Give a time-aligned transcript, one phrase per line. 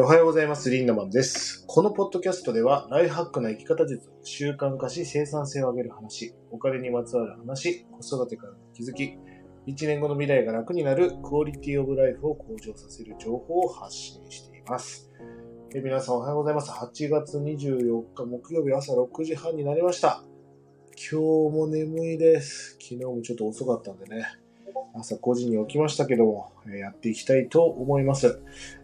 [0.00, 0.70] おはようございます。
[0.70, 1.62] リンダマンです。
[1.66, 9.18] このポッドキャストでは、ライフハックな生き方術、習慣化し生産性を上げる話、お金にまつわる話、子育てからの気づき、
[9.66, 15.10] 1年後の未来が楽になるクオリティオブライフを向上させる情報を発信しています。
[15.74, 16.70] え皆さんおはようございます。
[16.70, 20.24] 8月24日木曜日朝6時半になりました。
[20.96, 22.78] 今日も眠いです。
[22.80, 24.24] 昨日もちょっと遅かったんでね。
[24.94, 28.40] 朝5時に起きましたけども、えやっていきたいと思います。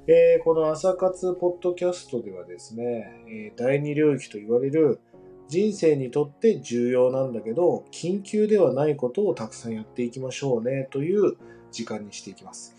[0.06, 5.00] えーこの朝活ポッドキャストではですね、え第二領域と言われる
[5.48, 11.36] 人生にとって重要なんだけど、緊急ではないことをたくさんやっていきましょうねという
[11.72, 12.76] 時間にしていきます。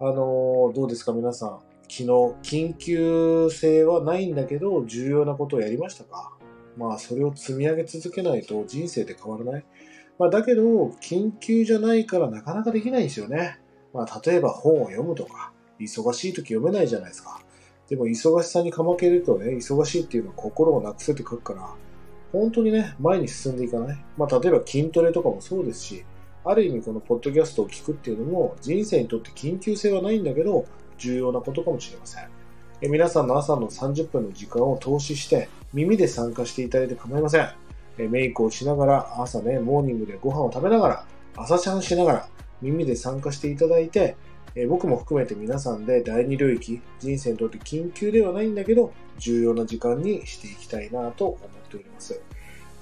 [0.00, 1.60] あのーどうですか皆さん。
[1.82, 2.04] 昨日、
[2.42, 6.32] 緊急性はないんだけど、重要なことをやりましたか？
[6.74, 9.64] まあ、それを積み上げ続けないと人生って変わらない。
[10.18, 13.58] まあ、だけど、緊急じゃないからなかなかできないんですよね。
[13.92, 17.40] まあ、例えば本を読むとか、忙しい時読めないじゃないですか。
[17.88, 21.74] でも、忙しさにかまけるとね、忙しいっていうのは心をなくせて書くから、
[22.32, 24.04] 本当にね、前に進んでいかない。
[24.16, 26.04] まあ、例えば筋トレとかもそうですし、
[26.44, 30.64] ある意味このポッドキャストを聞くっていうのも、人生にとって緊急性はないんだけど、
[30.98, 32.24] 重要なことかもしれません。
[32.80, 37.48] え皆さんの朝の30分の時間を投資して、耳で参加していただいて構いません。
[37.98, 42.28] メイクをしながら、朝ね、モーニングでご飯を食べながら、朝シャンしながら、
[42.60, 44.16] 耳で参加していただいて、
[44.54, 51.38] え僕も含めて皆さんで第二領域、人生にとって緊急ではないんだけど、重要な時間にしていきたいなと思っ
[51.70, 52.20] ております。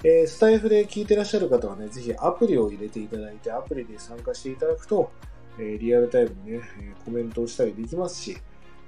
[0.03, 5.11] えースタイフで聞いてらっしゃる方はね、ぜひアプリを入れていただいて、アプリで参加していただくと、
[5.59, 6.61] えーリアルタイムにね、
[7.05, 8.37] コメントをしたりできますし、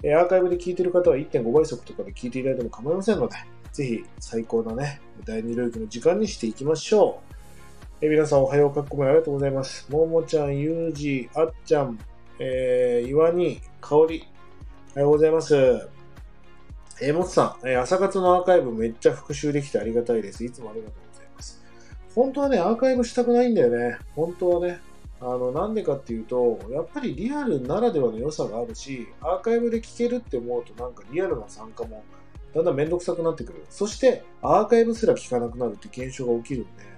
[0.03, 3.37] えアーカイブで聞いてる方は1.5倍速とかで聞いていただいても構いませんので、
[3.73, 7.21] ぜひ最高なね、第二領域の時間にしていきましょ
[8.01, 8.05] う。
[8.05, 9.87] え皆さんおはようかっこめありがとうございます。
[9.91, 11.99] ももちゃん、ゆうじ、あっちゃん、
[12.41, 14.27] えー、岩に、かおり、
[14.95, 15.55] おはようございます。
[17.01, 20.45] えー、もつさん、えー朝活のアーカイブめっちゃ復習できてありがたいです。
[20.45, 21.63] いつもありがとうございます。
[22.15, 23.99] 本当はね、アーカイブしたくないんだよね。
[24.17, 24.81] 本当はね。
[25.23, 32.03] あの、なんでかっていうと、やっぱりリアルならではの良さがあるし、アーカイブで聞けるって思うとなんかリアルな参加も
[32.55, 33.65] だんだんめんどくさくなってくる。
[33.71, 36.93] そして、アーカイブすら聞かなくなるって現象が起きるんで、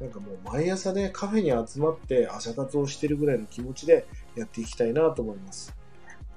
[0.00, 5.76] なんかもう毎朝ね、カフェに集まって朝活をしてるぐらいの気持ちでやっていきたいなと思います。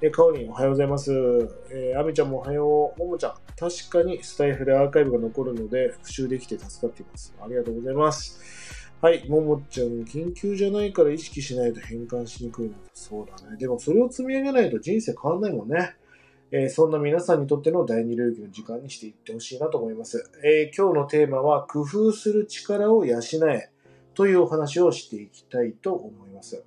[0.01, 1.11] え、かおりん、おはようございます。
[1.71, 2.99] えー、あみちゃんもおはよう。
[2.99, 7.33] ももちゃん、確かにスタイフでアーカイブが残るので復習できて助かっています。
[7.41, 8.82] ありがとうございます。
[9.03, 13.57] はい、ももちゃん、緊急じゃないから意識しないと変換しにくいのそうだね。
[13.57, 15.93] でもそれを積み上げないと人生変わんないもんね。
[16.51, 20.31] えーそんな皆さんにとっての第二領域の時間にしていってほしいなと思います。
[20.45, 23.19] えー今日のテーマは、工夫する力を養
[23.51, 23.71] え
[24.13, 26.63] というお話をしていきたいと思います。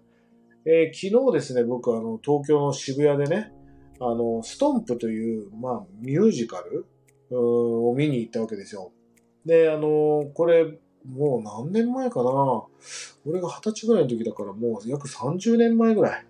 [0.67, 3.55] えー昨日ですね、僕、あの、東京の渋谷でね、
[3.99, 6.85] あの、ストンプという、まあ、ミュージカル
[7.31, 8.93] を見に行ったわけですよ。
[9.47, 10.79] で、あの、これ、
[11.09, 12.31] もう何年前かな
[13.25, 16.27] 俺が二十歳ぐらいの時だからもう約30年前ぐらい。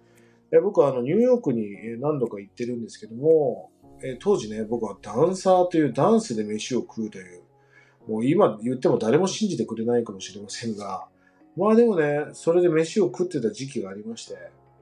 [0.50, 3.70] で僕はあのニューヨークに何度か行ってるんですけども、
[4.02, 7.42] え当時ね、僕はダンサーというダンスで飯を食うという、
[8.06, 11.06] もう今言っても誰も信じてくれないかもしれませんが、
[11.56, 14.34] まあでもね、それで飯を食ってた時期がありまして、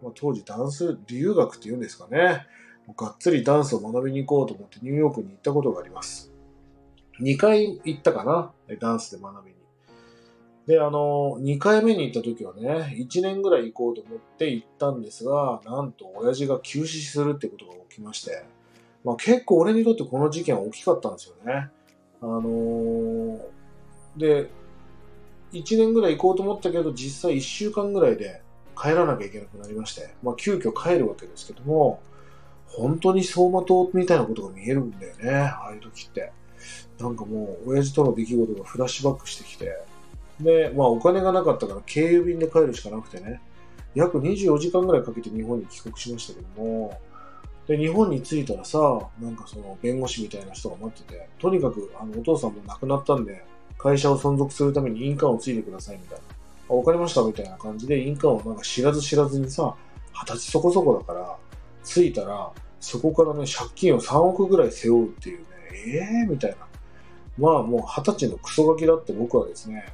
[0.02, 2.46] まあ、当時ダンス留学っていうんですかね、
[2.96, 6.32] がっつりダンスを学びに行こうと思ってニューヨークに行ったことがあります。
[7.20, 9.63] 2回行ったかな、ダンスで学びに。
[10.66, 18.44] で、あの、2回目に行った時はね、1年ぐらい行こうと思って行ったんですが、なんと親父が急死するってことが起きまして、
[19.04, 21.68] まあ結構俺にとってこの事件は大きかったんですよね。
[22.22, 23.40] あのー
[24.16, 24.48] で、
[25.52, 28.40] 1年ぐらい行こうと思ったけど、実際1週間ぐらいで
[28.80, 32.00] 帰らなきゃいけなくなりまして、まあ急遽帰るわけですけども、
[32.66, 36.32] 本当に走馬灯みたいなことが見えるんだよね、ああいう時って。
[36.98, 39.76] なんかもう、親父との出来事がフラッシュバックしてきて、
[40.40, 43.40] で、まあお金がなかったから経由便で帰るしかなくてね、
[43.94, 47.00] 約24時間ぐらいかけて日本に帰国しましたけども、
[47.66, 48.78] で、日本に着いたらさ、
[49.20, 53.44] なんかその弁護士みたいな人が待ってて、とにかくあのお父さんも亡くなったんで、
[53.78, 56.24] 会社を存続するために印鑑をついてくださいみたいな。
[56.70, 59.74] あ、わかりましたみたいな感じで印鑑をなんか知らず知らずにさ、
[60.12, 61.36] 二十歳そこそこだから、
[61.84, 65.44] 着いたら、そこからね、借金を3億ぐらい背負うっていうね、
[65.86, 66.56] ええー、みたいな。
[67.38, 69.86] まあもう二十歳のクソガキだって僕はですね、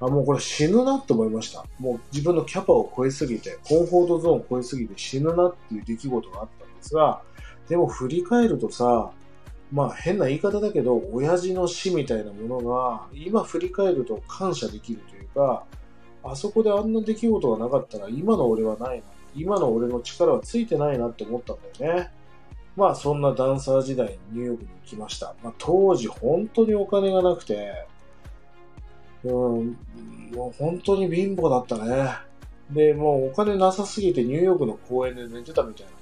[0.00, 1.64] あ、もうこれ死ぬなって思いました。
[1.78, 7.22] もう自分のキャパを超えすぎて、コンフォートゾーンを超えすぎて死ぬなっていう出来事があったんですが、
[7.68, 9.12] でも振り返るとさ、
[9.72, 15.64] まあ変な言い方だけど、親父の死みたいなものが、今振り返ると感謝できるというか、
[16.22, 19.04] あそこであんな出来事がなかったら、今の俺はないな。
[19.34, 22.10] 今の俺の力はついてないなって思ったんだよね。
[22.76, 25.34] まあそんなダンサー時代にニューヨークに行きました。
[25.42, 27.86] まあ当時本当にお金がなくて、
[29.24, 29.76] うん、
[30.34, 32.10] もう本当に貧乏だったね。
[32.70, 35.92] で、もうお金なさすぎてニューヨークの公園で寝てたみたいな。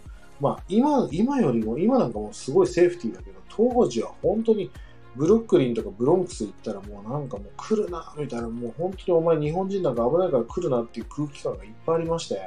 [0.40, 4.70] まあ今、今よりも、今なんかもうすごいセーフティーだけど、当時は本当に
[5.16, 12.40] ブルックリンとかブロンクス行ったらもうなんかもう来るな、みたいな、もう本当にお前日本人なんか危ないから来るなっていう空気感がいっぱいありまして、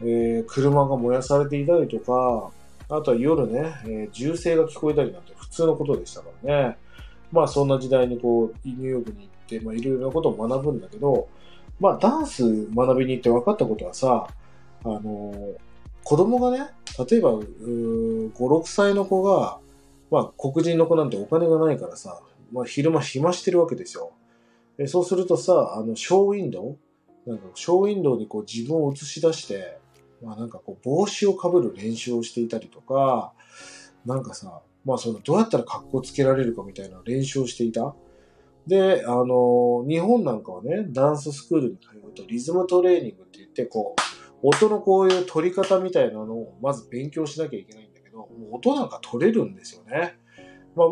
[0.00, 2.50] えー、車が燃やされていたりとか、
[2.88, 6.78] あとは夜ね、えー、銃声が聞こえたりなんて普通のことでしたからね。
[7.32, 11.28] まあそんな時代にこう、ニューヨークに行って、まあいろいろなことを学ぶんだけど、
[11.80, 14.28] まあダンス学びに行って分かったことはさ、
[14.84, 15.56] あのー、
[16.04, 16.70] 子供がね、
[17.10, 19.58] 例えば、5、6歳の子が、
[20.10, 22.20] まあ黒人の子なんてお金がないからさ、
[22.52, 24.12] まあ昼間暇してるわけですよ。
[24.78, 26.78] えそうするとさ、あの、ショーウィンドウ
[27.26, 29.78] なんかショーウィンドウにこう自分を映し出して、
[30.22, 33.32] まあなんかこう帽子をかぶる練習をしていたりとか、
[34.04, 37.96] なんかさ、まあそのどうやったら格好つけられるかみたいな練習をしていた。
[38.66, 43.94] で、あの、日本なんかはね、ダンススクールに通うとリズムトレーニングって言って、こ
[44.42, 50.18] う、音のこういう取り方みたいなのをまず勉強しなきゃいけないんだけど、音なんか取れるんですよね。
[50.74, 50.88] まあ、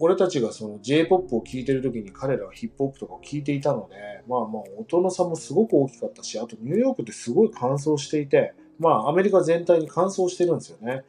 [0.00, 3.94] 俺たちがその J-POP を聴いてる時に彼らはヒップホップとかを聴いていたので、
[4.28, 11.04] まあまあ音の差もすごく大きかったし、あとニューヨークってすごい乾燥していて、まあアメリカ全体に乾燥してるんですよね。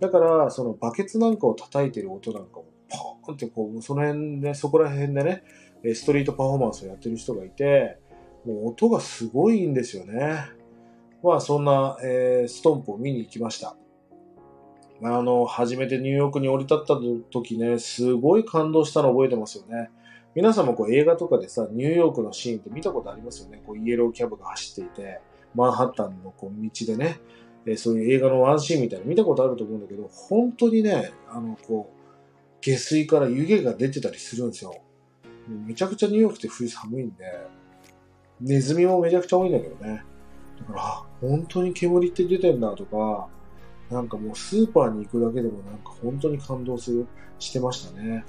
[0.00, 5.42] だから、そのバケツなんかを叩いてる音なんかをポーンってこう、その辺で、そこら辺でね、
[5.94, 7.98] ストリートパフォーマンスをやってる人がいて、
[8.44, 10.46] もう音がすごいんですよね。
[11.22, 13.76] まあそんな、えー、ストンプを見に行きました。
[15.04, 16.96] あの、初めてニューヨークに降り立った
[17.30, 19.90] 時ね、すごい感動したの覚えてますよね。
[20.34, 23.62] 皆さんもこう映画とかでさ、ニューヨークのシーンって見たことありますよね。
[23.66, 25.20] こうイエローキャブが走っていて、
[25.54, 27.20] マンハッタンのこう道でね、
[27.66, 32.01] えそういう映画のワンシーンみたいな見たことあると思うんだけど、本当にね、あの、こう、
[32.62, 34.80] 下水から湯気が出てたりするんですよ。
[35.66, 37.24] めちゃくちゃニューヨークって冬寒いんで、
[38.40, 40.02] ネズミもめちゃくちゃ多いんだけどね。
[40.60, 40.82] だから、
[41.20, 43.28] 本当に煙って出てんだとか、
[43.90, 47.06] なんかもうスーパーに行くだけでもなんか本当に感動する、
[47.38, 48.24] してましたね。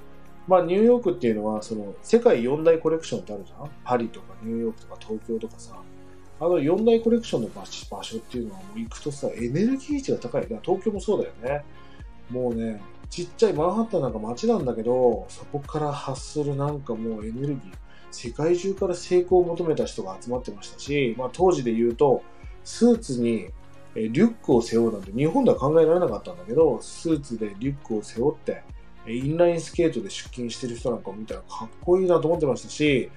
[0.48, 3.70] まあニューヨークっていうのは、その世界四大コレクションってあるじゃん？
[3.84, 5.80] パリとかニューヨークとか東京とかさ。
[6.40, 10.46] あの四大コレクションの場所っていうのはもう行くとさ、エネルギー値が高い。
[10.46, 11.64] 東京もそうだよね。
[12.28, 12.82] もうね、
[13.14, 17.58] ちっちゃいマンハッタンなんか街なんだけど、そこから発するなんかもうエネルギー、
[18.10, 22.24] 世界中から成功を求めた人が集まってましたし、まあ当時で言うと、
[22.64, 23.50] スーツに
[23.94, 28.64] リュックを背負うなんて日本では考えられなかったんだけど、スーツでリュックを背負って、
[29.06, 33.12] インラインスケートで出勤してる人なんかを見たらかっこいいなと思ってましたし、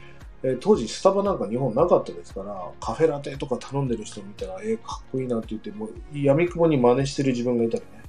[0.60, 8.04] 当時スタバなんか日本なかったですから、カフェラテとか頼んでる人見たら、えー、かっこいいなって言って、もう闇雲に真似してる自分がいたりね。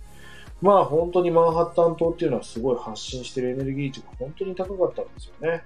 [0.61, 5.63] まあ本当にマンハッタン島っていうのはすごい発信してるエネルギー値が本当に高かったんですよね。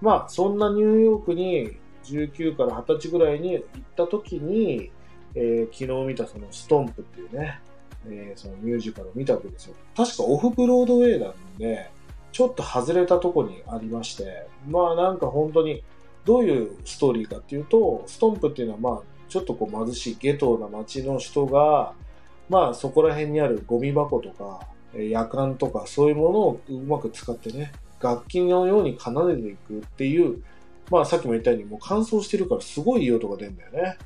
[0.00, 3.64] まあそんなニューヨークに19から20歳ぐらいに行っ
[3.96, 4.90] た時に、
[5.34, 7.60] えー、昨日見たそのストンプっていうね、
[8.06, 9.74] えー、そのミュージカルを見たわけですよ。
[9.96, 11.90] 確かオフブロードウェイなんで、
[12.32, 15.82] ちょっと外れたとこにありまして、まあなんか本当に
[16.24, 21.94] どういうストーリーかっていうと、ストンプっていうのはまあちょっとこう貧しいゲトな街の人が、
[22.48, 24.60] まあそこら辺にあるゴミ箱とか、
[24.94, 30.42] 夜間とかそういうものをうまく使ってね、楽器のように奏でていくっていう、
[30.90, 33.98] まあさっきも言ったようにもう乾燥してるからすごいいい音が出るんだよね。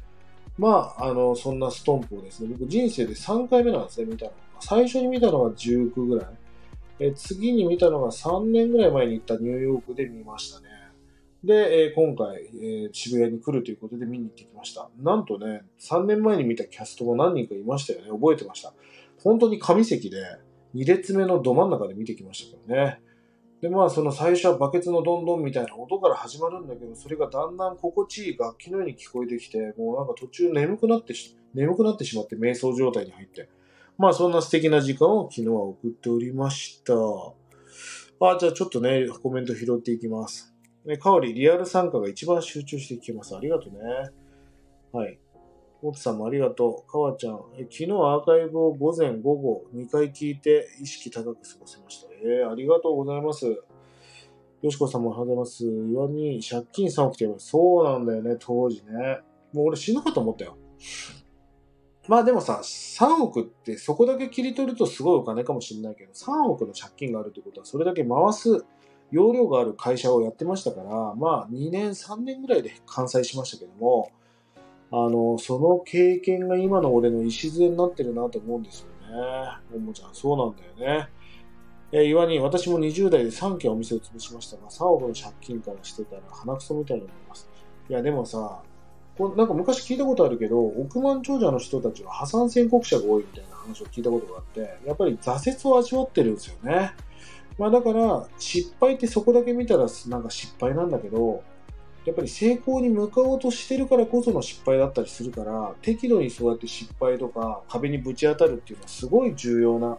[0.60, 4.32] まあ、あの、そんなストンプをですね、僕人生で3回目なんですね、見たの。
[4.60, 6.26] 最初に見たのが19ぐらい。
[6.98, 10.66] え次に見たのが3年ぐらい前に行ったニューヨークで見ましたね。
[11.44, 14.90] で、え今回、え渋谷に来るということで見に行ってきました。
[14.98, 18.10] なんとね、3年前に見たキャストも何人かいましたよね。
[18.10, 18.74] 覚えてました。
[19.22, 20.22] 本当に神席で、
[20.74, 23.00] 2列目のど真ん中で見てきましたけどね。
[23.60, 33.48] で、まあ、その最初はバケツのどんどんみたいな音から始まるんだけど、それがだんだん心地いい楽器のように聞こえてきて、もうなんか途中眠くなってし、眠くなってしまって瞑想状態に入って。
[33.98, 36.94] まあ、そんな素敵な時間を昨日は送っておりました。
[38.22, 40.54] あ、じゃあちょっとね、コメント拾っていきます。
[40.84, 43.36] ね、かわりリアル参加が一番集中していきます。
[43.36, 43.80] ありがとうね。
[44.92, 45.18] はい。
[45.82, 46.90] 奥さんもありがとう。
[46.90, 52.08] かわちゃん、え昨日アーカイブを午前午後2回聞いて意識高く過ごせました。
[52.22, 53.46] えー、ありがとうございます。
[54.62, 55.64] よしこさんもおはようございます。
[55.66, 59.20] 岩に借金3億って言えばそうなんだよね、当時ね。
[59.52, 60.56] もう俺死ぬかと思ったよ。
[62.08, 68.64] まあでもさ、3億ってそこだけ切り取るとすごいお金かもしれないけど、3億の借金があるってことはそれだけ回す
[69.10, 74.10] 容量がある会社をやってましたから、まあ2年、3年ぐらいで完済しましたけども、
[74.92, 81.08] あの、その経験が今の俺の礎になってるなと思うんですよねももちゃん、そうなんだよね。
[81.92, 87.48] え、岩に、私も20代で3軒お店を潰しましたが、3億の借金からしてたら鼻くそみたいになります。
[87.88, 88.62] いや、でもさ、
[89.36, 96.92] なんか昔聞いたことあるけど、億万長者の人たちは破産宣告者が多いみたいな話を聞いたことがあって、やっぱり挫折を味わってるんですよね。
[97.58, 101.42] まあだから、失敗ってそこだけ見たらなんか失敗なんだけど、
[102.04, 109.98] やっぱり成功に向かおうとしてるからこその失敗だったりするから、適度にそうやって失敗とか壁にぶち当たるっていうのはすごい重要な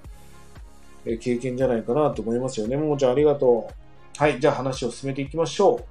[1.20, 2.76] 経験じゃないかなと思いますよね。
[2.78, 3.74] ももちゃんありがとう。
[4.18, 5.86] はい、じゃあ話を進めていきましょ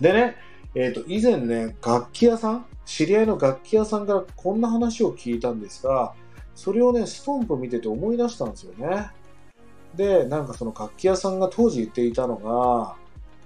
[0.00, 0.02] う。
[0.02, 0.36] でね、
[0.74, 6.14] えっ、ー、と、以前ね、楽器屋さん、知り合いの楽器屋さんからこんな話を聞いたんですが、
[6.54, 9.10] それをね、ストンプ見てて思い出したんですよね。
[9.94, 12.96] で、なんかその楽器屋さんが当時言っていたのが、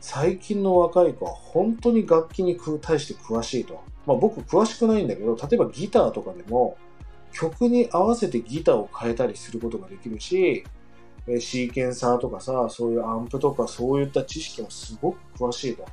[0.00, 3.82] 最近の若い子は本当に楽器に対して詳しいと。
[4.06, 6.76] まあ僕詳しくないんだけど、例えばギターとかでも
[7.32, 10.64] 曲に合わせてギターを変えたりすることができるし、
[11.40, 15.84] シーケンサーとかさ、そういうアンプとかそういった知識もすごく詳しいと。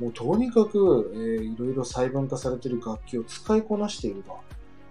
[0.00, 4.36] もうとにかく、えー、いろいろ細分化されている楽器を使いこなしていると。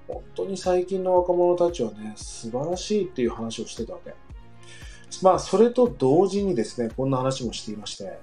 [0.08, 4.14] 本当に最近の若者たちはね、素晴らしいっていう話をしてたわけ。
[5.22, 8.20] まあ、それと同時にですね、こんな話もしていまして、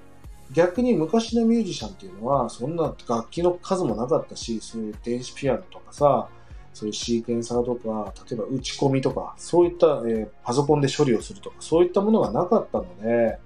[0.53, 6.29] 逆に昔のミュージシャンっていうのは、そんな楽器の数もなかったし、そういう電子ピアノとかさ、
[6.75, 13.39] そういうシーケンサーとか、例えば打ち込みとか、そういった、えー、パソコンで処理をするとか、そういったものがなかったので、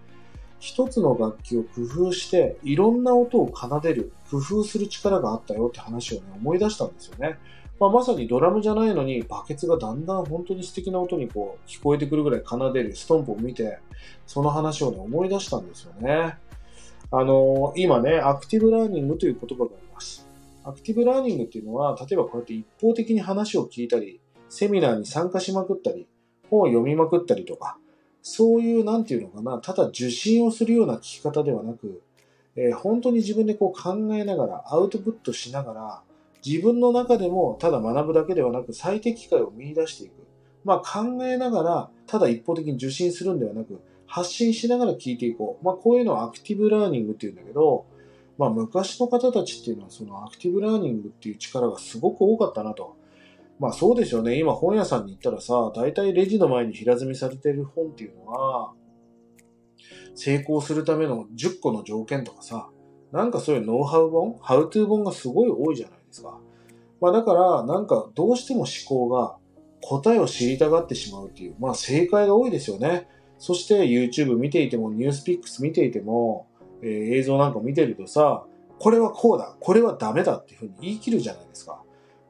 [0.58, 7.38] 一つの楽器を工夫して、いろんな音を奏でる、工夫する力があったよって話をね、思い出したんですよね。
[7.78, 13.78] まあ、まさにドラムじゃないのに、バケツがだんだん本当に素敵な音にこう聞こえてくるぐらい奏でるストンプを見て、
[14.26, 16.36] その話をね、思い出したんですよね。
[17.10, 20.26] あのー、今ね、アクティブラーニングという言葉があります。
[20.64, 26.06] アクティブラーニングっていうのは、例えばこうやって一方的に話を聞いたり、セミナーに参加しまくったり、
[26.50, 27.78] 本を読みまくったりとか、
[28.22, 32.02] そういう、なんていうのかな、ただ受信をするような聞き方ではなく、
[32.56, 36.02] えー、本当に自分でこう考えながら、アウトプットしながら、
[36.46, 40.12] 自分の中でもただ学ぶだけではなく最適解を見出していく。
[40.64, 45.64] まあ考えながら、ただ一方的に受信するんではなく、発信しながら聞いていこう。
[45.64, 47.86] まあこういうのをアクティブラーニングっていうんだけど、
[48.38, 52.96] まあ昔の方たちっていうのはそのアクティブラーニングっていう力がすごく多かったなと。
[53.58, 54.38] まあそうでしょうね。
[54.38, 58.72] 今本屋さんに行ったらさ、大体レジの前に平積みされてる本っていうのは、
[60.14, 62.70] 成功するための10個の条件とかさ、
[63.12, 66.38] なんかそういうノウハウ本、ハウトゥー本がすごい多いじゃないですか。
[67.00, 69.36] まあだから、なんかどうしても思考が
[69.82, 73.08] 答えを知りたがってしまうっていう、まあ正解が多いですよね。
[73.38, 76.46] そして YouTube 見ていても、ニュースピックス見ていても、
[76.82, 78.44] えー、映像なんか見てるとさ、
[78.78, 81.82] これはこうだ、これはダメだっていうふうに言い切るじゃないですか。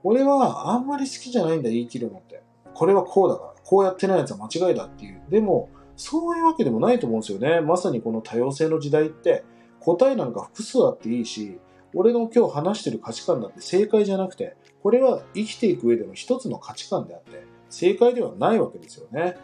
[0.03, 2.43] 俺はあんまり好きじゃないんだ、言い切るのって。
[2.75, 5.23] これはこうだから、こうやってないやつは間違いだっていう。
[5.31, 7.61] でも、そういうわけでもないと思うんですよね。
[7.61, 9.45] まさにこの多様性の時代って、
[9.81, 11.59] 答えなんか複数あっていいし、
[11.99, 19.37] 俺の今日話してる価値観だって正解じゃなくて、これは生きていく上での一つの価値観であって、正解ではないわけですよね。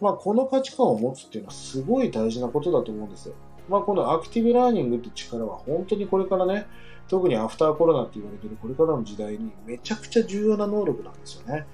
[0.00, 3.34] まあ、この価値観を持つっていうのはすごい大事なことだと思うんですよ。
[3.68, 6.66] まあ、このアクティブラーニングって力は本当にこれからね、
[7.06, 11.66] 特にアフターコロナって言われてるこれからの時代にめちゃくちゃ重要な能力なんですよね。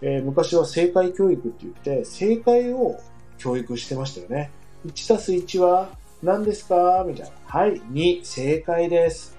[0.00, 2.96] えー、昔は正解教育って言って、正解を
[3.36, 4.50] 教育してましたよね。
[4.86, 5.90] 1たす1は
[6.22, 7.04] 何ですか？
[7.06, 7.32] みたいな。
[7.44, 9.35] はい、2、正解です。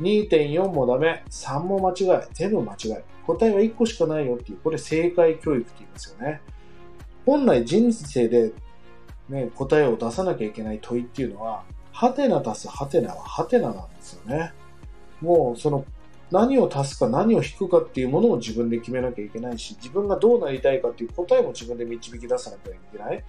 [0.00, 2.94] 2.4もダメ、3も間違い、全部間違い。
[3.26, 6.40] 答えは1個しかないよっていう、これ正解教育って言いますよね。
[7.26, 8.52] 本来人生で、
[9.28, 14.52] ね、答えを出さなきゃいけない問いっていうのは、ハテナ足すハテナはハテナなんですよね。
[15.20, 15.84] もうその
[16.30, 23.24] 何を足すか何を引くかっていうものを自分で決めなきゃいけないし、自分がどうなりたいかっていう答えも自分で導き出さなきゃいけない。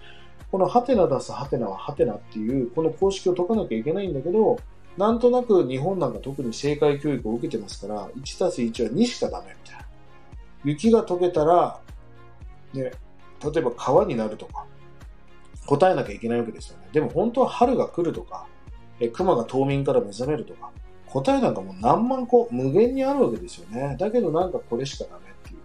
[0.51, 4.59] このハテナ出すハテナはハテナっていう、この公式を解かなきゃいけないんだけど、
[4.99, 9.85] なんとなく日本なんか特に正解教育を受けてますから、1たす1は2しかダメみたいな。
[10.65, 11.79] 雪が溶けたら、
[12.73, 12.91] ね、例
[13.55, 14.65] えば川になるとか、
[15.67, 16.89] 答えなきゃいけないわけですよね。
[16.91, 18.45] でも本当は春が来るとか、
[18.99, 20.69] え熊が冬眠から目覚めるとか、
[21.05, 23.95] 答えなんかもう何万個無限にあるわけですよね。
[23.97, 25.59] だけどなんかこれしかダメっていう。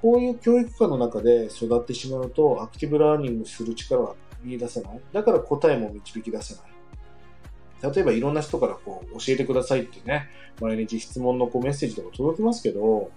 [0.00, 5.00] こういう教育科の中で育ってしまうと、アクティブラーニングする力は見出せない。
[5.12, 6.73] だから答えも導き出せない。
[7.82, 10.28] 例えばいろんな人からこう教えてくださいってね、
[10.60, 13.10] 毎日質問のこうメッセージとか届きますけど、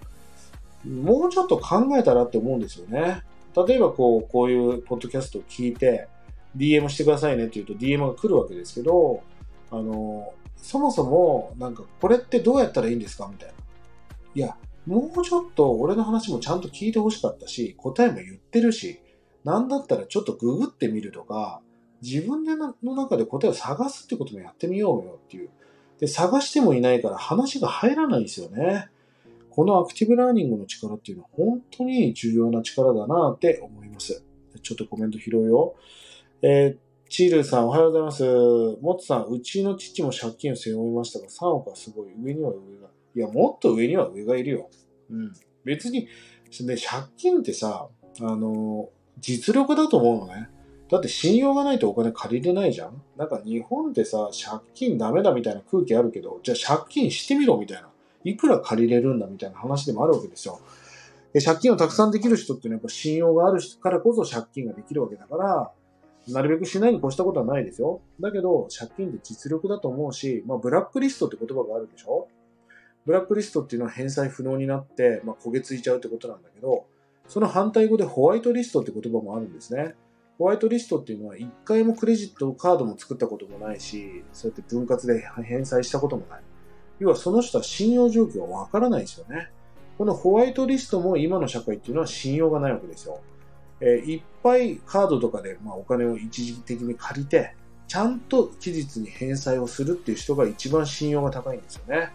[0.85, 3.23] もうちょっと考えたらって思うんですよね。
[3.67, 6.07] 例えばこう、こういうポッドキャストを聞いて、
[6.55, 9.21] DM してくださいねって言うと DM が来るわけですけど、
[9.71, 13.55] あの、そもそも、なんか、これってどうやったらいいんですかみたいな。
[14.35, 18.99] いや、もうちょっと俺の話もちゃんと聞いてほしかったし、答えも言ってるし、
[19.43, 21.61] なんだったらちょっとググってみるとか、
[22.01, 25.49] 自分での中で答えを探すってこともやってみようよっていう。
[25.99, 28.89] で、探してもいないから話が入らないですよね。
[29.49, 34.23] このアクティブラーニングの力っていうのは本当に重要な力だなって思います。
[34.61, 35.75] ちょっとコメント拾うよ。
[36.43, 38.23] えー、チールさんおはようございます。
[38.81, 42.13] モッツさん、うちの父も借金を背負いましたが、3億はすごい。
[42.21, 42.89] 上には上が。
[43.15, 44.69] いや、もっと上には上がいるよ。
[45.09, 45.33] うん。
[45.63, 46.07] 別に、ね、
[46.77, 47.87] 借金ってさ、
[48.19, 48.89] あの、
[49.19, 50.49] 実力だと思うのね。
[50.89, 57.89] だって信用がないとお金借りれないじゃんなんか日本ってさ、借金ダメだみたいな空気あるけど、じゃあ借金してみろみたいな。
[58.23, 60.59] いくら借りれるんだみたいな話でもあるわけですよ。
[61.33, 65.71] で借金をたくさんできる人っていうのはやっぱ信用があるからこそ借金ができるわけだから、
[66.29, 68.01] なるべくしないに越したことはないですよ。
[68.19, 72.27] だけど、借金って実力だと思うし、まあ、ブラックリストって言葉があるでしょ
[73.05, 76.85] ブラックリストっていうのは返済不能になって、まあ、焦げついちゃうってことなんだけど、
[77.27, 79.95] その反対語でホワイトリストって言葉もあるんですね。
[80.37, 86.41] ホワイトリストっていうのは一回もクレジットカードも作ったこともないし、そうやって分割で返済したこともない。
[86.99, 89.49] 要はその人は信用状況はわからないですよね。
[89.97, 93.19] このホワイトリストも今の社会っていうのは信用がないわけですよ。
[93.79, 97.55] えー、いっぱいカードとかで、まあ、お金を一時的に借りて、
[97.87, 102.11] ちゃんと期日に返済をするっていう人が一番信用が高いんですよね。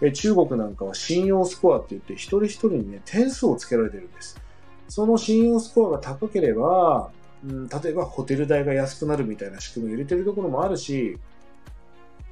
[0.00, 4.40] えー、中国なんかは信用スコアって言って一人一人にね、点数をつけられてるんです。
[4.88, 7.10] その信用スコアが高ければ、
[7.44, 11.18] うん、例えばホテル代が安くなるみたいな仕組みを入れてるところもあるし、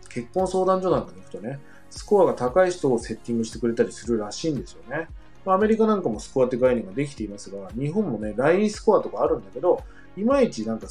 [0.09, 1.59] 結婚相談所なんかに行くとね、
[1.91, 5.09] スコアが高い人をセッティングしてくれたりするらしいんですよね。
[5.47, 9.83] アメリカなんかもスコアって概念ができていますが、日本もね、LINE スコアとかあるんだけど、
[10.17, 10.87] いまいちなんか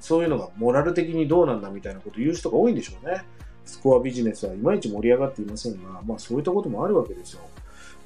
[0.00, 3.24] そういうのがモラル的にどうなんだみたいなこと言う人が多いんでしょうね。
[3.64, 7.40] スコアビジネスはいまいち盛り上がっていませんが、まあそういったこともあるわけですよ。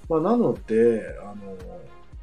[0.09, 1.57] まあなので、あの、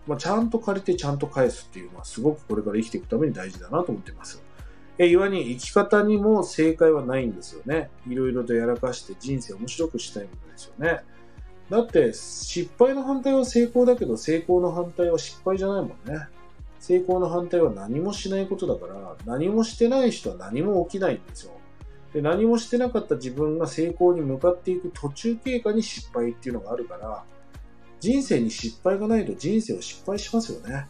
[0.08, 4.42] まあ、ちゃんと借りてちゃんと返すっていうのはすごくこれから生きていくために大事だなと思っています。
[4.98, 7.90] え、いわに生き方にも正解はないんですよね。
[8.08, 11.02] いろいろとやらかして人生面白くしたいものですよね。
[11.70, 16.28] だって失敗の反対は成功だけど成功の反対は失敗じゃないもんね。
[16.80, 21.54] 成功の反対は何もしないことだから何もしてない人は何も起きないんですよ。
[22.14, 27.24] で何もしてなかった自分が成功に向かっていく途中経過に失敗っていうのがあるから
[28.06, 30.88] 人生に失敗がないと人生を失敗しますよね。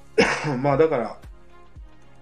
[0.60, 1.18] まあだから、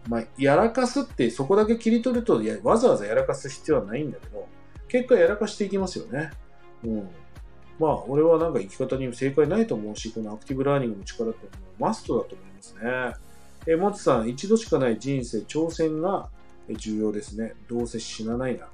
[0.09, 4.47] まあ、やらかすってそこだけ切り取るとわざわざやらかす必要はないんだけど
[4.87, 6.31] 結果やらかしていきますよね。
[6.85, 7.09] うん
[7.81, 13.15] まあ、俺はなんか生き方に正解ないと思うし、このアクティブラーニングの力ってもうマストだと思いますね。
[13.67, 16.29] え、もつさん、一度しかない人生、挑戦が
[16.69, 17.55] 重要ですね。
[17.69, 18.69] どうせ死なないな。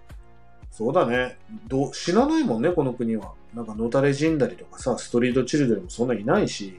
[0.77, 1.39] そうだね。
[1.69, 3.33] ど死なないもんね、この国は。
[3.55, 6.79] なんかのたれ死んだりとかさ、ストリートチルドレンもそんないないし。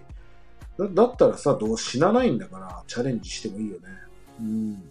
[0.77, 3.87] だだったらさ、どう死なないんだから、チャレンジしてもいいよね。
[4.39, 4.83] うん。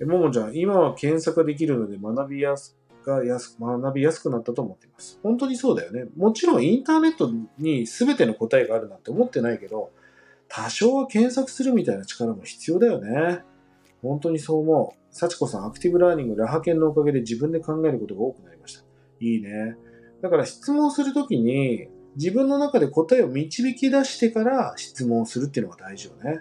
[0.00, 2.76] え、ももちゃん、今は検索できるので学びやす
[3.06, 5.20] が安学びやすくなったと思っています。
[5.22, 6.06] 本当にそうだよね。
[6.16, 9.92] もちろんインターネットに全ての答えがあるなんて思ってないけど、
[10.48, 13.44] 多少は検索するみたいな力も必要だよね。
[14.02, 15.14] 本当にそう思う。
[15.14, 18.84] 幸子さん、アクティブラーニング、ラハ研のおかげで自分で考えることが多くなりました。
[19.20, 19.76] いいね。
[20.20, 26.40] だから質問するときに、自分の中で答えを導き出してから質問するっていうのが大事よね。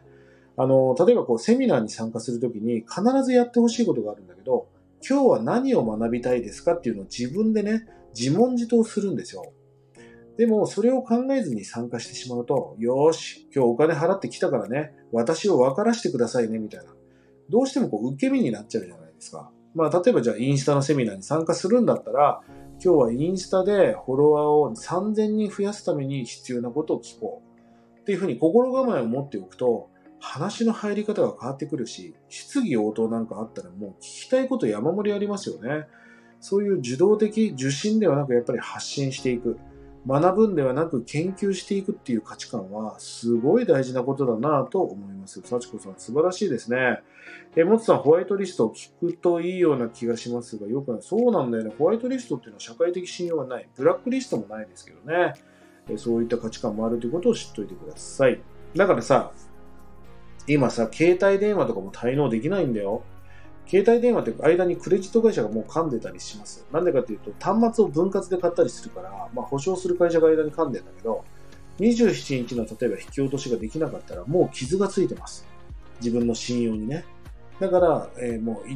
[0.57, 4.67] あの、例えばこう、セミナーに参加するときに必ずやってほしいことがあるんだけど、
[5.07, 9.53] 今日は何を学びたいですかっていうのを自分でね、自問自答するんですよ。
[10.37, 16.93] でも、それを考えずに参加してしまうと、よーし、今日お金払ってきたからね、私を分からせてくださいね、みたいな。
[17.51, 19.51] どうしてもこう、受け身になっちゃうじゃないですか。
[19.75, 22.41] まあ、例えばじゃあ、インスタのセミナーに参加するんだったら、
[22.83, 27.99] 今日はインスタでフォロワーを3000人増やすために必要なことを聞こう。
[27.99, 35.87] っていうふうに心構えを持っておくと、話の入り方が変わってくるし、質疑応答なんかあったらもう聞きたいこと山盛りありますよね。
[36.39, 39.57] そういう受動的、受信ではなくやっぱり発信していく。
[40.07, 45.41] 学ぶんではなく研究していくっていう価値観はすごい大事なことだなと思います。
[45.43, 47.01] 幸子さん素晴らしいですね。
[47.55, 51.01] え、もつさん、ホワイトリストを聞くといいような気がしますが、よくない。
[51.01, 51.73] そうなんだよね。
[51.77, 53.67] ホワイトリストっていうのは社会的信用がない。
[53.75, 55.33] ブラックリストもないですけどね。
[55.89, 58.41] えそういった価値観もあるということを知っておいてください。
[58.75, 59.31] だからさ、
[60.47, 63.03] 今さ、携帯電話とかも対応できないんだよ。
[63.67, 66.65] 携帯電話って間にクレジット会社がもう噛んでたりします。
[66.71, 71.23] なんでかっていうと、端末を分割で買ったりするから、まあ、保証する会社が間に噛んでんだけど、
[71.79, 75.45] 27日の例えば引き落としができなかったら、もう傷がついてます。
[75.99, 77.05] 自分の信用にね。
[77.61, 78.69] だから、えー、もう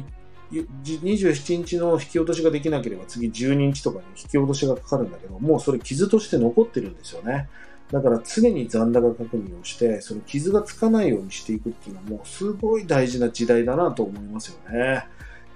[0.52, 7.48] 27日の引き落としができなければ次12日とかに引き落としがかかるんだけど、もうそれ傷として残ってるんですよね。
[7.90, 15.06] だから常に残高確認をして、その傷がつかないようにしていくっていうのはもうすごい大事な時代だなと思いますよね。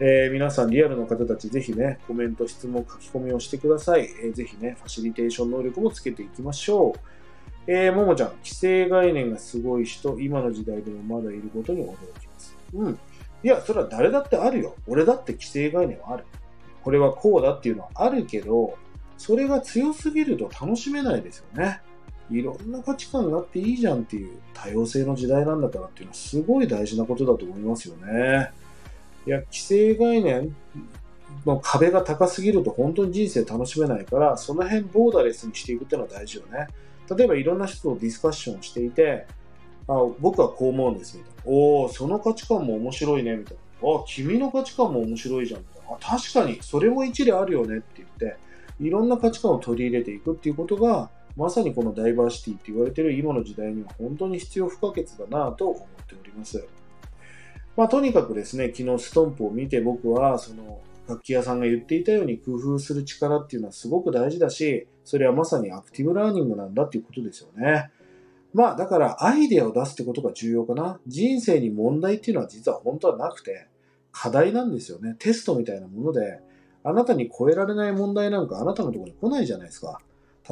[0.01, 4.09] えー、皆さんリアルの方たちぜひね、コメント、質問、書き込みをしてください。
[4.25, 7.01] えー、ぜひね、ファシリテーション能力もつけていきましょう。
[7.67, 12.57] えー、ももちゃん、規制概念がすごい人、今の時代でもまだいることに驚きます。
[12.75, 12.99] うん。
[13.43, 14.75] いや、それは誰だってあるよ。
[14.87, 16.25] 俺だって規制概念はある。
[16.83, 18.77] これはこうだっていうのはあるけど、
[19.19, 21.81] それが強すぎると楽しめないですよね。
[22.31, 28.51] いろんな価値観があっていいじゃんっていう多様性の時代なんだからっていうのはすごい大事なことだと思いますよね。
[29.27, 30.55] いや、規制概念
[31.45, 36.69] の壁が高すぎると本当に人生楽しめないから、その辺ボーダレスにしていくっていうのは大事よね。
[37.15, 39.27] 例えばいろんな人とディスカッションしていて、
[39.91, 41.43] あ僕はこう思うんですみたいな。
[41.47, 43.89] おお、その価値観も面白いねみたいな。
[43.89, 45.97] あ君の価値観も面白いじゃんみたいな。
[45.97, 48.37] あ確かに、それも一理あるよねって言って、
[48.79, 56.65] いろんな価値観を取り入れていくっていうことが、まさにこのダイバーシティって言われてる今の時代には本当に必要不可欠だなと思っております。
[57.77, 67.91] まあ、とにかくですね、昨日ストンプを見て僕は、その、楽器屋さんが言っていたように工夫する力っていうのはすごく大事だし、それはまさにアクティブラーニングなんだっていうことですよね。
[68.53, 71.01] まあだからアイデアを出すってことが重要かな。
[71.07, 73.69] 人生に問題っていうのは実は本当はなくて、
[74.13, 75.17] 課題なんですよね。
[75.19, 76.41] テストみたいなもので、
[76.83, 80.01] あなたに超えられない問題なんかあなたのとこに来ないじゃないですか。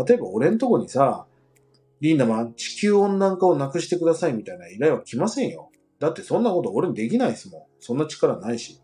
[0.07, 1.27] 例えば俺んとこにさ、
[2.01, 5.71] リンダマン、地球温暖化をなくしてくださいみたいな依頼は来ませんよ。
[5.99, 7.63] だってそんなこと俺にできないですもん。
[7.81, 8.81] そんな力ないし。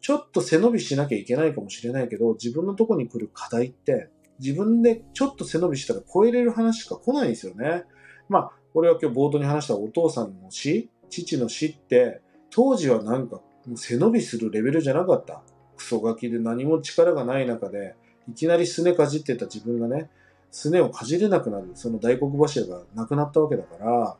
[0.00, 7.84] ちょっと背伸びしなきゃいけないかもしれないけど、自分のとこに来る課題って、自分でちょっと背伸びしたら超えれる話しか来ないんですよね。
[8.28, 13.40] まあ、俺は今日冒頭に話したお父さんの死、父の死って、当時はなんか
[13.76, 15.42] 背伸びするレベルじゃなかった。
[15.76, 17.96] クソガキで何も力がない中で、
[18.28, 20.08] いきなりすねかじってた自分がね、
[20.50, 24.16] すねをかじれなくなる、その大黒柱がなくなったわけだから、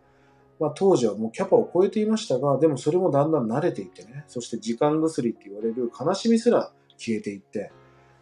[0.60, 7.72] まあ、当時はもうキャパを超えていましたが、でもそれもだんだん慣れていってね、そして時間薬って言われる悲しみすら消えていって、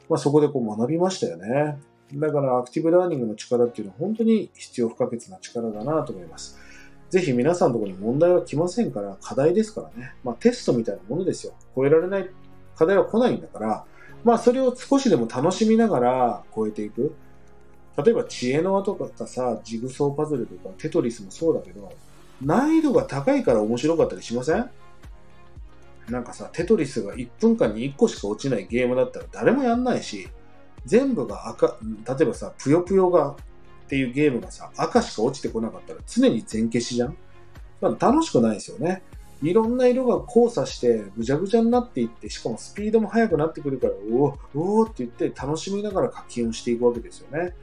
[0.09, 1.79] まあ、そこでこう学びましたよね。
[2.15, 6.59] だからアクティブラーニングの力っていうのは本当に必要不可欠な力だなと思います。
[7.11, 10.15] ぜひ皆さんのところに問題は来ませんから、課題ですからね。
[10.25, 11.53] まあテストみたいなものですよ。
[11.77, 12.31] 超えられない
[12.77, 13.85] 課題は来ないんだから、
[14.25, 17.15] まあそれを少しでも楽しみながら超えていく。
[18.03, 21.93] 例えば知恵の輪とかさ、ジグソーパズルとかテトリスもそうだけど、
[22.41, 24.71] 難易度が高いから面白かったりしません？
[26.09, 30.29] なんかさ、テトリスが1分間に1個しか落ちないゲームだったら誰もやんないし、
[30.85, 33.35] 全部が赤、例えばさ、ぷよぷよがっ
[33.89, 37.17] ていうゲームがさ、赤しか落ちてこなかったら常に全消しじゃん、
[37.81, 39.03] まあ、楽しくないですよね。
[39.43, 47.55] いろんな色が交差してぐちゃぐちゃになっていって、しかもスピードも速くなってくるから、うお、うおって言って楽しみながら課金をしていくわけですよね。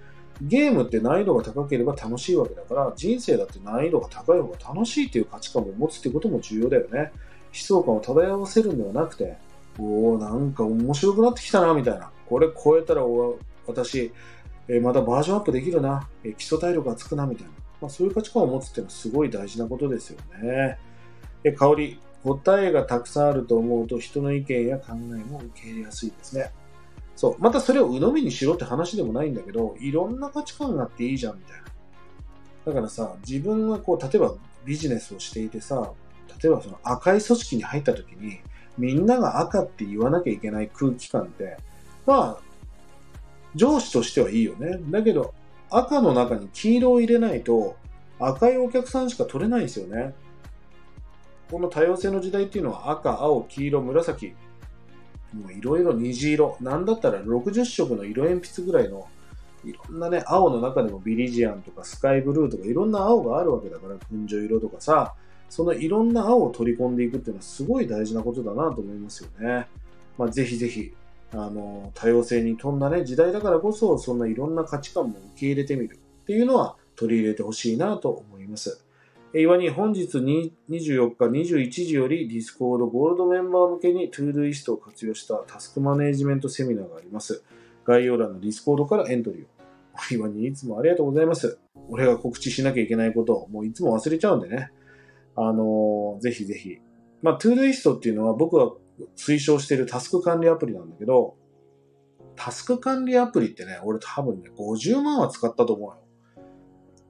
[0.41, 7.12] ゲームって難易度が高ければ楽しいわけだから、人生だって難易度が高い方が楽しいっていう価値観を持つってことも重要だよね。
[7.53, 9.38] 悲壮感を漂わせるんではなくて、
[9.77, 12.12] おおなんか面白くなってきたな、みたいな。
[12.29, 13.03] これ超えたら
[13.65, 14.11] 私、
[14.67, 17.51] えまたバージョンアップできるな、え基礎体力がつくな、みたいな。
[17.81, 20.77] まあ、そういう価値観を持つっていうのはすごい大事なことですよね。
[21.43, 26.51] え香り、答えがたくさんあると思うと人の意見や考えも受け入れやすいですね。
[27.15, 27.35] そう。
[27.39, 31.63] またそれを鵜呑みにしろって話でもないんだけど、いろんな価値観があっていいじゃん、みたいな。
[32.65, 35.91] だからさ、自分がこう、例えばビジネスをしていてさ、
[36.41, 38.39] 例えばその赤い組織に入った時に、
[38.77, 41.57] みんなが赤って言わなきゃいけない空気感って、
[42.10, 42.41] まあ、
[43.54, 44.80] 上司としてはいいよね。
[44.89, 45.36] だけど、
[45.69, 47.76] 赤の中に黄色を入れないと、
[48.19, 50.15] 赤いお客さんしか取れないんですよね。
[51.52, 54.34] この多様性の時代っていうのは赤、青、黄色、紫、
[55.34, 56.58] もういろいろ虹色。
[56.62, 59.08] なんだったら60色の色鉛筆ぐらいの、
[59.63, 65.13] いろんなね、青の中でもビリジアンとかスカイブルーとかいろんな青があるわけだから、群青色とかさ、
[65.48, 69.67] そのいろんな青を取り込んでいくっていうのはすごい大事なことだなと思いますよね。
[70.17, 70.91] まあ、ぜひぜひ、
[71.31, 78.83] あの、多様性に富んだね、時代だからこそ、そんないろんな価値観も受け入れてみるっていうのは取り入れてほしいなと思います。
[79.33, 80.55] 岩に本日24
[81.15, 87.43] 日21時より Discord ゴールドメンバー向けに ToDoist を活用したタスクマネジメントセミナーがあります。
[87.85, 89.47] 概要欄の Discord からエントリーを。
[90.11, 91.59] 岩にいつもありがとうございます。
[91.89, 94.71] 俺が告知しなきゃいけないことをもういつも忘れちゃうんでね。
[95.35, 96.79] あのー、ぜひぜひ。
[97.21, 98.71] まあ、ToDoist っていうのは僕が
[99.15, 101.35] 推奨しているタスク管理アプリなんだけど、
[102.35, 105.97] タスク管理アプリってね、俺多分ね、50万は使ったと思うよ。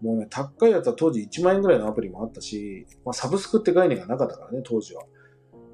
[0.02, 5.04] もうね、高いやつは当時1万円ぐらいのアプリもあったし、まあ、サブスクって概念がなかったからね、当時は。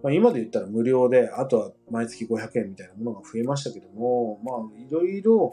[0.04, 5.51] まあ、今で言ったら無料で、あとは毎月500円みたいなものが増えましたけども、まあ、いろいろ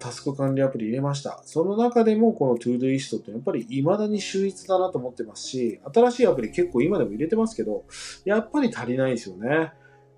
[0.00, 1.40] タスク管理アプリ入れました。
[1.44, 7.84] その中でもこの ToDoist ってやっぱり未だに秀逸だなと思ってますし、新しいアプリ結構今でも入れてますけど、
[8.24, 9.72] やっぱり足りないですよね。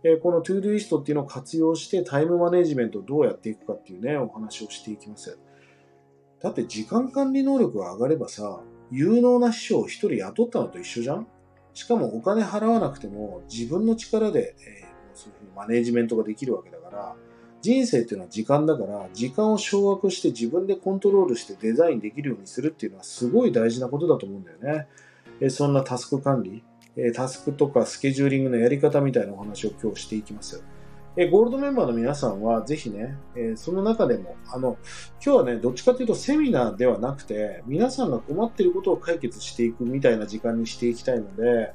[0.04, 5.38] えこの ToDoist っていうのを活用してタイムマネジメントをどうやっていくかっていうね、お話をしていきます。
[6.40, 11.26] だって時間管理能力が上がればさ、有能な秘書を一人雇ったのと一緒じゃん？
[11.74, 17.16] しかもお金払わなくても自分の力で、えー、そういうふうにマネジメントができるわけだから、
[17.60, 24.86] 人生っていうのは時間だから、時間を掌握して自分でコントロールしてデザインできるようにするっていうのはすごい大事なことだと思うんだよね。
[25.40, 26.62] えそんなタスク管理、
[27.00, 30.64] えタスクとかスケジューリングのやり方みたいなお話を今日していきます。
[31.16, 34.76] えゴールドメンバーの皆さんはぜひね、えその中でも、あの、
[35.24, 41.72] 今日はね、どっちかというとセミナーではなくて、皆さんが困っていることを解決していくみたいな時間にしていきたいので、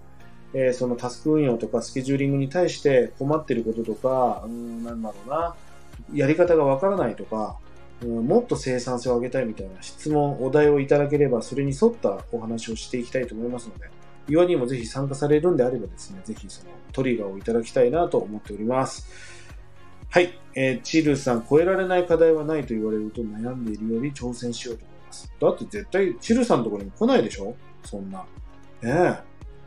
[0.53, 5.55] えそのタスク運用とかスケジューリングに対して困っていることとか、うん、なんだろうな、
[6.13, 7.57] やり方がわからないとか、
[8.03, 13.89] うん、もっと生産性を上げたいみたいな質問、お題をいただければ、それに沿ったお話をしていきたいと思いますので、
[14.27, 19.07] 岩にもぜひ参加されるんであればですね、ぜひそのトリガーをいただきたいなと思っております。
[20.09, 20.37] はい。
[20.55, 25.33] えー、チルさん、超えられない課題はないと言われると悩んでいるより挑戦しようと思います。
[25.39, 27.55] だって絶対、チルさんのところにも来ないでしょ？
[27.83, 28.19] そんな。
[28.19, 28.25] ね
[28.83, 29.15] え。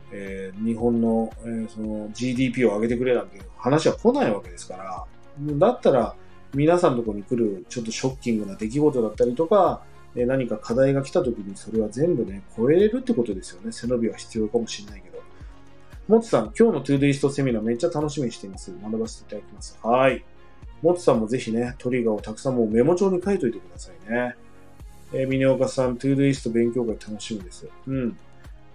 [0.09, 5.05] えー、日本の,、えー、その GDP を上げてくれなんて話は来ないわけですから、
[5.37, 6.15] だったら、
[6.53, 9.83] 皆さんのところに来るちょっとショッキングな出来事だったりとか、
[10.19, 13.71] え何か課題が来た時にそれは全部ね、超えれるってことですよね。
[13.71, 15.17] 背伸びは必要かもしれないけど。
[16.07, 18.73] もつさん、今日の Todoist セミナーめっちゃ楽しみにしています。
[18.81, 19.77] 学ばせていただきます。
[19.83, 20.23] はい。
[20.81, 24.35] もつさんもぜひね、トリガーをたくさんもうメモ帳に書いといてくださいね。
[25.13, 27.67] えー、ミネオカさん、 Todoist 勉強会楽しみです。
[27.87, 28.17] うん。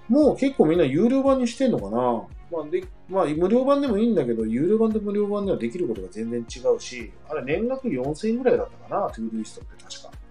[0.09, 2.23] もう結構みんな有料版にしてんのかな？
[2.51, 10.22] まあ、で、まあ、無料版でもいいんだけど、有料版と無料版ではできることが全然違うし、あれ年額4000円ぐらいだったかな、 Todoist って確か。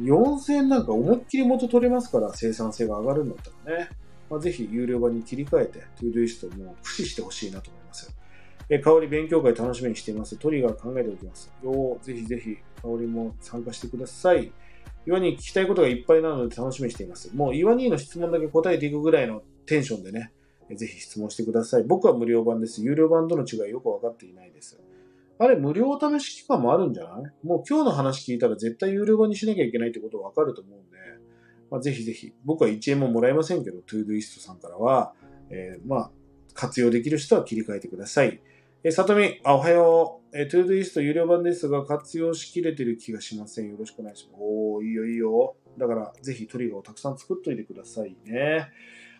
[0.00, 3.88] 4000円なんか思いっきり元取れますから、生産性が上がるんだったらね。
[4.28, 8.14] まあ、ぜひ有料版に切り替えて、 Todoist も駆使してほしいなと思います。
[8.68, 10.36] え、香り勉強会楽しみにしています。
[10.36, 11.52] トリガー考えておきます。
[11.62, 14.52] よぜひぜひ、香りも参加してください。
[15.06, 17.34] 岩に聞きたいことがいっぱいなので楽しみにしています。
[17.34, 20.32] もう岩にの質問だけ答えていくぐらいのテンションでね、
[20.76, 21.82] ぜひ質問してください。
[21.82, 22.82] 僕は無料版です。
[22.82, 24.78] 有料版との違いよくわかっていないです。
[25.42, 27.10] あれ、無料お試し期間もあるんじゃな
[27.42, 27.46] い？
[27.46, 30.98] もう今日の話聞いたら絶対有料版にしなきゃいけないってことわかると思うんで、
[31.70, 35.14] まあ、ぜひぜひ、僕は1円ももらえませんけど、 Todoist さんからは、
[35.48, 36.10] えー、まあ、
[36.52, 38.40] 活用できる人は切り替えてください。
[38.82, 40.38] えさとみ、あ、おはよう。
[40.38, 43.70] え Todoist 有料版ですが、活用しきれてる気がしません。
[43.70, 44.40] よろしくお願いします。
[44.42, 45.56] おー、いいよいいよ。
[45.78, 48.68] だから、ぜひトリガーをたくさん作っといてくださいね。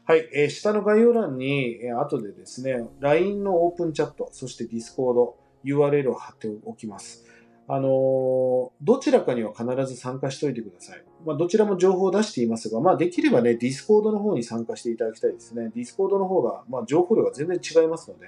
[0.05, 7.25] はい、えー、下の概要欄に、えー、後でですね、LINE のオープンチャット、そして Discord、URL を貼っておきます。
[7.73, 11.05] あの、どちらかには必ず参加しておいてください。
[11.25, 15.71] まあ、どちらも情報を出していますが、まあ、できればね、Discord の方に参加していただきたいですね。
[15.77, 18.27] Discord の方が、まあ、情報量が全然違いますので、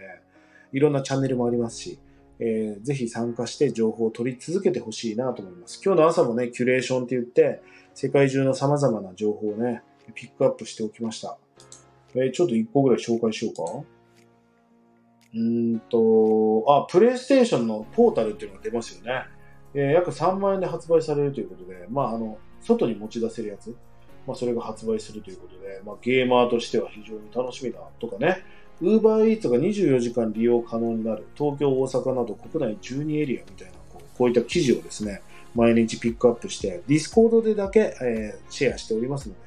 [0.72, 1.98] いろんなチャンネルもありますし、
[2.38, 5.80] えー、ぜひ参加して情報を取り続けてほしいなと思います。
[5.84, 7.62] 今日の朝もね、キュレーションって言って、
[7.94, 9.82] 世界中の様々な情報をね、
[10.14, 11.36] ピックアップしておきました。
[12.14, 13.86] えー、ちょっと一個ぐらい紹介しようか。
[15.34, 19.24] うんと、あ、プレイステーションのポータルっていうのが出ますよね。
[19.74, 23.74] えー、約3万円で発売されるということで、まあ、あの、外に持ち出せるやつ、
[24.26, 28.44] まあ、それが発売するということで、まあ、ゲーマーとしては非常に楽しみだとかね、
[28.80, 35.22] ウーバーイーツが24時間利用可能になる、東京、大阪など国内12エリアみたいな、こうこういった記事をですね、
[35.54, 39.40] 毎日ピックアップして、 Discord でだけ、えー、シェアしておりますので、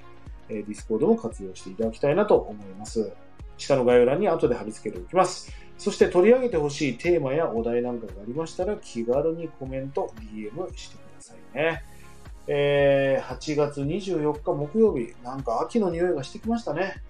[0.48, 3.12] え Discord も活用していただきたいなと思います。
[3.58, 5.52] 下の概要欄に後で貼り付けておきます。
[5.78, 11.84] そして取り上げてほしいテーマやお題なんかがありましたら気軽にコメント、DM してくださいね。
[12.48, 17.02] えー、8月24日木曜日、なんか秋の匂いがしてきましたね。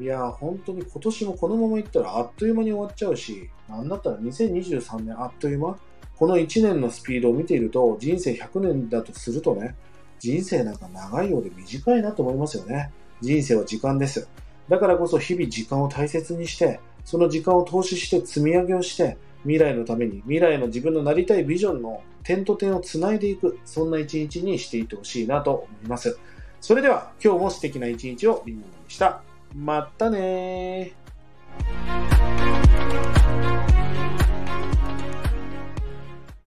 [0.00, 5.78] いやー、本当に今年もこのままいったらあっという間に終わっちゃうし、なんだったら2023年あっという間
[6.16, 9.76] この1年のスピードを見ていると、人生100年だとするとね、
[10.18, 12.90] 人生なんか長いようで短いなと思いますよね。
[13.20, 14.28] 人生は時間です。
[14.68, 26.18] だからこそ日々時間を大切にして、その時間を投資して積み上げをして、未来のために、未来の自分のなりたいビジョンの点と点をつないでいく、そんな一日にしていってほしいなと思います。
[26.60, 29.22] それでは今日も素敵な一日をみんなでした。
[29.54, 30.94] またね。